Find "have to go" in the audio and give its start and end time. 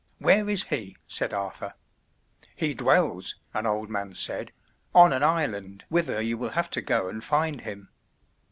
6.57-7.07